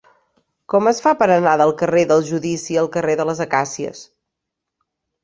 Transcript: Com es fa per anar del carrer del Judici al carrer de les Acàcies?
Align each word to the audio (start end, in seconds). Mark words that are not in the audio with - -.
Com 0.73 0.87
es 0.91 1.01
fa 1.07 1.11
per 1.19 1.27
anar 1.33 1.53
del 1.61 1.73
carrer 1.81 2.05
del 2.11 2.25
Judici 2.29 2.79
al 2.85 2.89
carrer 2.97 3.15
de 3.21 3.27
les 3.31 3.43
Acàcies? 3.47 4.01